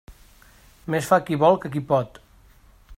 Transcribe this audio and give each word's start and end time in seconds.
Més 0.95 1.09
fa 1.11 1.19
qui 1.27 1.39
vol 1.45 1.59
que 1.65 1.73
qui 1.77 1.85
pot. 1.93 2.19